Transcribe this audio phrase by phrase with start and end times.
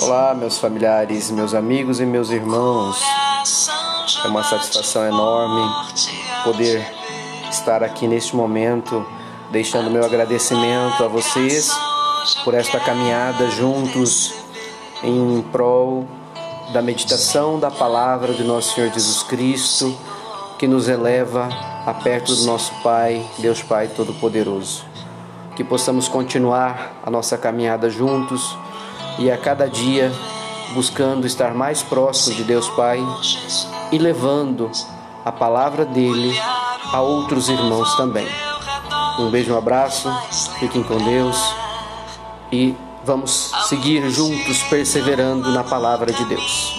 [0.00, 2.96] Olá, meus familiares, meus amigos e meus irmãos.
[4.24, 5.60] É uma satisfação enorme
[6.42, 6.86] poder
[7.50, 9.04] estar aqui neste momento,
[9.50, 11.70] deixando meu agradecimento a vocês
[12.44, 14.32] por esta caminhada juntos
[15.02, 16.06] em prol
[16.72, 19.94] da meditação da palavra de nosso Senhor Jesus Cristo,
[20.58, 21.48] que nos eleva
[21.84, 24.84] a perto do nosso Pai, Deus Pai Todo-Poderoso.
[25.56, 28.56] Que possamos continuar a nossa caminhada juntos
[29.18, 30.12] e a cada dia
[30.74, 33.00] buscando estar mais próximo de Deus Pai
[33.90, 34.70] e levando
[35.24, 36.38] a palavra dele
[36.92, 38.26] a outros irmãos também.
[39.18, 40.10] Um beijo, um abraço,
[40.58, 41.36] fiquem com Deus
[42.52, 46.74] e vamos seguir juntos perseverando na palavra de Deus.